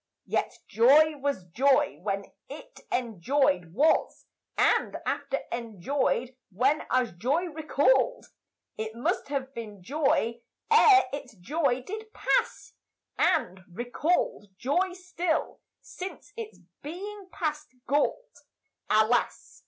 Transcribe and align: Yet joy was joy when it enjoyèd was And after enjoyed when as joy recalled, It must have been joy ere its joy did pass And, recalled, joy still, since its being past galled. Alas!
Yet 0.25 0.57
joy 0.67 1.15
was 1.17 1.45
joy 1.45 1.99
when 2.01 2.25
it 2.49 2.79
enjoyèd 2.91 3.71
was 3.71 4.25
And 4.57 4.97
after 5.05 5.41
enjoyed 5.51 6.35
when 6.49 6.87
as 6.89 7.13
joy 7.13 7.43
recalled, 7.49 8.25
It 8.79 8.95
must 8.95 9.27
have 9.27 9.53
been 9.53 9.83
joy 9.83 10.41
ere 10.71 11.03
its 11.13 11.35
joy 11.35 11.83
did 11.83 12.11
pass 12.15 12.73
And, 13.19 13.59
recalled, 13.71 14.47
joy 14.57 14.93
still, 14.93 15.61
since 15.81 16.33
its 16.35 16.57
being 16.81 17.29
past 17.31 17.67
galled. 17.85 18.37
Alas! 18.89 19.59